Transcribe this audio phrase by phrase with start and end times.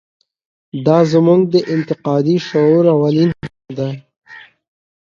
[0.85, 3.93] دا زموږ د انتقادي شعور اولین خنډ دی.